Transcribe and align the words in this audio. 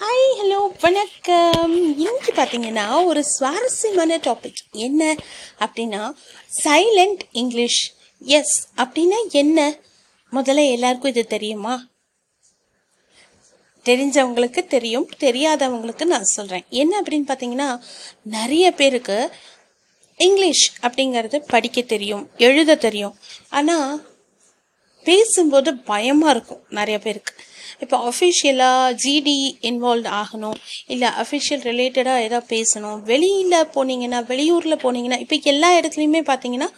Hi 0.00 0.24
hello 0.38 0.56
வணக்கம். 0.80 1.74
இன்னைக்கு 1.98 2.32
பார்த்தீங்கன்னா 2.32 3.04
ஒரு 3.04 3.24
சுவாரஸ்யமான 3.24 4.16
டாபிக் 4.16 4.60
என்ன 4.70 5.16
அப்படின்னா 5.58 6.12
சைலண்ட் 6.64 7.22
இங்கிலீஷ் 7.32 7.94
எஸ் 8.20 8.68
அப்படின்னா 8.76 9.18
என்ன? 9.30 9.78
முதல்ல 10.32 10.70
எல்லாருக்கும் 10.70 11.10
இது 11.10 11.24
தெரியுமா? 11.26 11.74
தெரிஞ்சவங்களுக்கு 13.84 14.66
தெரியும் 14.66 15.08
தெரியாதவங்களுக்கு 15.20 16.04
நான் 16.04 16.32
சொல்கிறேன் 16.36 16.66
என்ன 16.82 17.02
அப்படின்னு 17.02 17.30
பார்த்தீங்கன்னா 17.32 17.80
நிறைய 18.22 18.72
பேருக்கு 18.72 19.18
இங்கிலீஷ் 20.16 20.66
அப்படிங்கிறது 20.82 21.38
படிக்க 21.46 21.82
தெரியும் 21.82 22.30
எழுத 22.36 22.74
தெரியும். 22.74 23.16
ஆனால் 23.48 24.06
பேசும்போது 25.04 25.76
பயமாக 25.92 26.34
இருக்கும் 26.36 26.64
நிறைய 26.68 26.98
பேருக்கு. 26.98 27.35
இப்போ 27.84 27.96
அஃபிஷியலாக 28.10 28.94
ஜிடி 29.04 29.38
இன்வால்வ் 29.70 30.10
ஆகணும். 30.22 30.58
இல்லை 30.94 31.10
அஃபிஷியல் 31.22 31.64
ரிலேட்டடாக 31.70 32.26
எதாவது 32.26 32.50
பேசணும். 32.54 32.98
வெளியில் 33.12 33.70
போனீங்கன்னா 33.76 34.20
வெளியூரில் 34.32 34.82
போனீங்கன்னா 34.86 35.20
இப்போ 35.26 35.38
எல்லா 35.54 35.70
இடத்துலையுமே 35.78 36.22
பார்த்தீங்கன்னா 36.32 36.70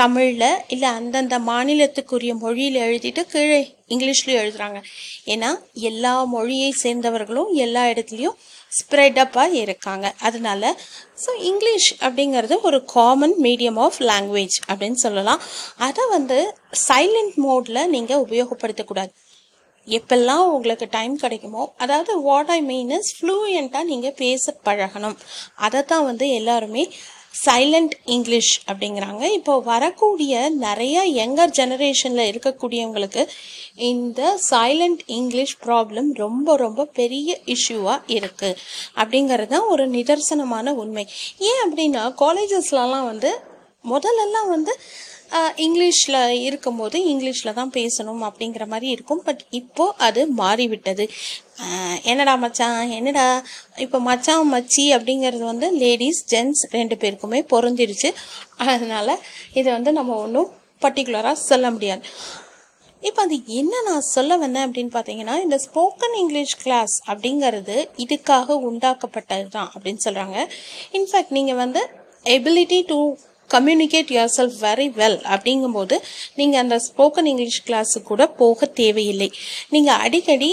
தமிழில் 0.00 0.50
இல்லை 0.74 0.88
அந்தந்த 0.98 1.36
மாநிலத்துக்குரிய 1.48 2.32
மொழியில் 2.42 2.76
எழுதிட்டு 2.86 3.22
கீழே 3.32 3.58
இங்கிலீஷ்லேயும் 3.94 4.40
எழுதுகிறாங்க 4.42 4.78
ஏன்னா 5.32 5.50
எல்லா 5.88 6.12
மொழியை 6.34 6.68
சேர்ந்தவர்களும் 6.82 7.50
எல்லா 7.64 7.82
இடத்துலையும் 7.92 8.36
ஸ்ப்ரெடப்பாக 8.78 9.54
இருக்காங்க. 9.64 10.06
அதனால 10.28 10.72
ஸோ 11.22 11.30
இங்கிலீஷ் 11.50 11.88
அப்படிங்கிறது 12.06 12.56
ஒரு 12.68 12.78
காமன் 12.94 13.34
மீடியம் 13.46 13.80
ஆஃப் 13.86 13.98
லாங்குவேஜ் 14.10 14.58
அப்படின்னு 14.70 15.00
சொல்லலாம். 15.06 15.40
அதை 15.88 16.04
வந்து 16.16 16.38
சைலண்ட் 16.88 17.36
மோடில் 17.46 17.90
நீங்கள் 17.94 18.22
உபயோகப்படுத்தக்கூடாது. 18.26 19.12
எப்பெல்லாம் 19.98 20.44
உங்களுக்கு 20.56 20.86
டைம் 20.96 21.14
கிடைக்குமோ 21.22 21.62
அதாவது 21.84 22.12
வாட் 22.26 22.52
ஐ 22.56 22.60
மீன் 22.72 22.92
இஸ் 22.98 23.12
ஃப்ளூயண்ட்டாக 23.18 23.88
நீங்கள் 23.92 24.18
பேச 24.24 24.54
பழகணும். 24.68 25.16
அதை 25.66 25.80
தான் 25.92 26.06
வந்து 26.10 26.26
எல்லாருமே 26.40 26.84
சைலண்ட் 27.46 27.92
இங்கிலீஷ் 28.14 28.52
அப்படிங்கிறாங்க. 28.70 29.22
இப்போ 29.36 29.52
வரக்கூடிய 29.72 30.32
நிறைய 30.64 30.96
யங்கர் 31.18 31.52
ஜெனரேஷனில் 31.58 32.30
இருக்கக்கூடியவங்களுக்கு 32.30 33.22
இந்த 33.90 34.32
சைலண்ட் 34.48 35.02
இங்கிலீஷ் 35.18 35.54
ப்ராப்ளம் 35.66 36.08
ரொம்ப 36.24 36.56
ரொம்ப 36.64 36.88
பெரிய 36.98 37.38
இஷ்யூவாக 37.54 38.10
இருக்குது 38.16 38.58
அப்படிங்கிறது 39.00 39.52
தான் 39.54 39.70
ஒரு 39.74 39.86
நிதர்சனமான 39.96 40.74
உண்மை. 40.84 41.04
ஏன் 41.50 41.62
அப்படின்னா 41.66 42.02
காலேஜஸ்லலாம் 42.24 43.08
வந்து 43.12 43.32
முதல்லலாம் 43.92 44.50
வந்து 44.56 44.72
இங்கிலீஷில் 45.64 46.18
இருக்கும்போது 46.46 46.96
இங்கிலீஷில் 47.12 47.56
தான் 47.58 47.72
பேசணும் 47.78 48.22
அப்படிங்கிற 48.28 48.64
மாதிரி 48.72 48.88
இருக்கும். 48.96 49.22
பட் 49.28 49.42
இப்போது 49.60 49.96
அது 50.06 50.22
மாறிவிட்டது. 50.42 51.06
என்னடா 52.10 52.34
மச்சான் 52.44 52.92
என்னடா? 52.98 53.26
இப்போ 53.84 54.00
மச்சான் 54.08 54.50
மச்சி 54.54 54.84
அப்படிங்கிறது 54.96 55.44
வந்து 55.52 55.68
லேடிஸ் 55.82 56.22
ஜென்ட்ஸ் 56.34 56.64
ரெண்டு 56.78 56.96
பேருக்குமே 57.02 57.40
பொருந்திருச்சு. 57.54 58.10
அதனால் 58.72 59.14
இதை 59.58 59.68
வந்து 59.78 59.92
நம்ம 59.98 60.16
ஒன்றும் 60.26 60.50
பர்டிகுலராக 60.84 61.44
சொல்ல 61.50 61.66
முடியாது. 61.76 62.04
இப்போ 63.02 63.20
அது 63.26 63.36
என்ன 63.60 63.74
நான் 63.86 64.08
சொல்ல 64.14 64.36
வந்தேன் 64.42 64.64
அப்படின்னு 64.66 64.92
பார்த்தீங்கன்னா 64.94 65.34
இந்த 65.44 65.56
ஸ்போக்கன் 65.66 66.16
இங்கிலீஷ் 66.22 66.54
கிளாஸ் 66.62 66.94
அப்படிங்கிறது 67.10 67.76
இதுக்காக 68.04 68.56
உண்டாக்கப்பட்டது 68.68 69.46
தான் 69.56 69.70
அப்படின்னு 69.74 70.02
சொல்கிறாங்க 70.06 70.36
இன்ஃபேக்ட் 70.98 71.36
நீங்கள் 71.38 71.60
வந்து 71.62 71.82
ability 72.36 72.80
to 72.90 72.98
communicate 73.54 74.10
yourself 74.38 74.58
very 74.66 74.88
well 75.00 75.20
அப்படிங்கும்போது 75.34 75.98
நீங்கள் 76.40 76.62
அந்த 76.64 76.78
ஸ்போக்கன் 76.86 77.30
இங்கிலீஷ் 77.32 77.62
கிளாஸு 77.68 78.00
கூட 78.10 78.24
போக 78.40 78.66
தேவையில்லை. 78.80 79.30
நீங்கள் 79.74 80.00
அடிக்கடி 80.06 80.50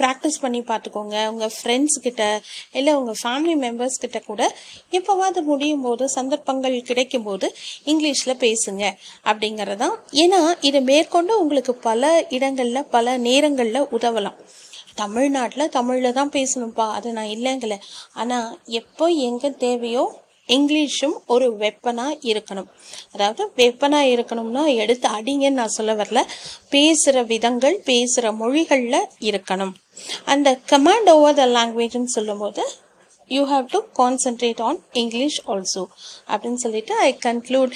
ப்ராக்டிஸ் 0.00 0.40
பண்ணி 0.42 0.60
பார்த்துக்கோங்க. 0.68 1.16
உங்கள் 1.30 1.52
ஃப்ரெண்ட்ஸ் 1.54 1.96
கிட்ட 2.02 2.22
இல்லை 2.78 2.92
உங்கள் 2.98 3.18
ஃபேமிலி 3.22 3.54
மெம்பர்ஸ் 3.64 4.02
கிட்ட 4.02 4.18
கூட 4.28 4.42
எப்போவாது 4.98 5.40
முடியும் 5.48 5.84
போது 5.86 6.04
சந்தர்ப்பங்கள் 6.08 6.76
கிடைக்கும் 6.90 7.26
போது 7.28 7.46
இங்கிலீஷில் 7.90 8.40
பேசுங்க 8.44 8.84
அப்படிங்கிறதான் 9.30 9.96
ஏன்னா 10.24 10.40
இதை 10.68 10.80
மேற்கொண்டு 10.90 11.34
உங்களுக்கு 11.42 11.74
பல 11.88 12.12
இடங்களில் 12.38 12.90
பல 12.96 13.16
நேரங்களில் 13.28 13.88
உதவலாம். 13.98 14.38
தமிழ்நாட்டில் 15.02 15.72
தமிழில் 15.76 16.16
தான் 16.16 16.34
பேசணும்ப்பா 16.38 16.86
அது 16.96 17.10
நான் 17.18 17.32
இல்லைங்கல. 17.36 17.76
ஆனால் 18.20 18.48
எப்போ 18.80 19.06
எங்கே 19.28 19.50
தேவையோ 19.64 20.04
இங்கிலீஷும் 20.56 21.16
ஒரு 21.26 21.46
வெப்பனாக 21.56 22.18
இருக்கணும். 22.32 22.68
அதாவது 23.12 23.42
வெப்பனாக 23.56 24.12
இருக்கணும்னா 24.14 24.64
எடுத்து 24.74 25.08
அடிங்கன்னு 25.08 25.60
நான் 25.60 25.76
சொல்ல 25.78 25.94
வரல. 25.94 26.22
பேசுகிற 26.70 27.22
விதங்கள் 27.32 27.78
பேசுகிற 27.90 28.32
மொழிகளில் 28.32 29.08
இருக்கணும். 29.30 29.74
அந்த 30.24 30.58
கமாண்ட் 30.70 31.10
ஓவர் 31.16 31.38
த 31.40 31.46
லாங்குவேஜ்னு 31.46 32.14
சொல்லும்போது 32.16 32.64
you 33.28 33.42
have 33.46 33.66
to 33.74 33.80
concentrate 33.98 34.62
on 34.62 34.80
English 34.92 35.38
also 35.46 35.82
அப்படின்னு 36.26 36.60
சொல்லிட்டு 36.64 36.94
ஐ 37.08 37.10
கன்க்ளூட் 37.24 37.74